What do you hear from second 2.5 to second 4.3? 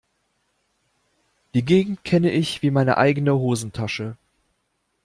wie meine eigene Hosentasche.